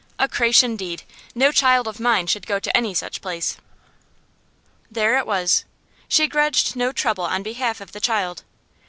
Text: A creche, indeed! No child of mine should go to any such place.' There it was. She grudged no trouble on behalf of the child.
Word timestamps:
A 0.17 0.27
creche, 0.27 0.63
indeed! 0.63 1.03
No 1.35 1.51
child 1.51 1.87
of 1.87 1.99
mine 1.99 2.25
should 2.25 2.47
go 2.47 2.57
to 2.59 2.75
any 2.75 2.95
such 2.95 3.21
place.' 3.21 3.57
There 4.89 5.15
it 5.15 5.27
was. 5.27 5.63
She 6.07 6.27
grudged 6.27 6.75
no 6.75 6.91
trouble 6.91 7.25
on 7.25 7.43
behalf 7.43 7.79
of 7.79 7.91
the 7.91 8.01
child. 8.01 8.41